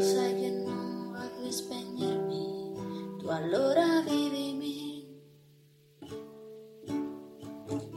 Sai 0.00 0.32
che 0.40 0.50
non 0.50 1.12
voglio 1.12 1.50
spegnermi, 1.50 3.16
tu 3.18 3.26
allora 3.26 4.00
vivimi. 4.02 5.04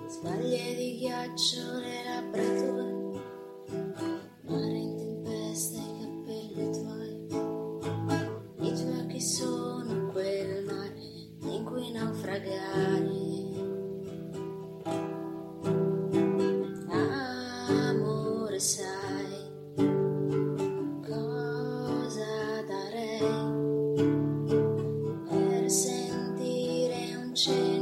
Sbaglie 0.08 0.76
di 0.76 0.98
ghiaccio, 0.98 1.78
le 1.78 2.04
labbra 2.04 2.44
tue 2.44 2.91
sentire 25.72 27.16
un 27.18 27.34
cielo 27.34 27.81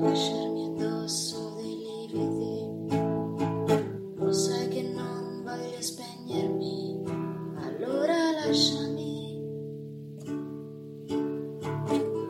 lasciarmi 0.00 0.66
addosso 0.66 1.54
dei 1.56 1.76
lividi. 2.08 2.96
Lo 4.16 4.32
sai 4.32 4.68
che 4.68 4.82
non 4.82 5.42
voglio 5.44 5.80
spegnermi, 5.80 7.02
allora 7.56 8.32
lasciami. 8.44 9.18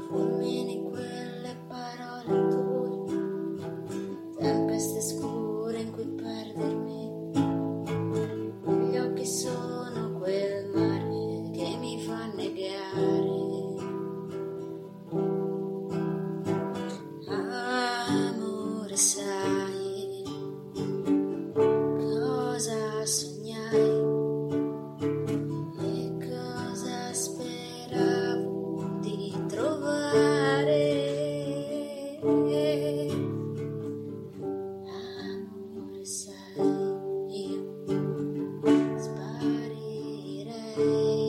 Fulmini 0.09 0.83
quelle 0.91 1.57
parole 1.69 2.49
tue, 2.49 4.34
tempeste 4.39 5.01
scuole. 5.01 5.20
You. 40.76 41.19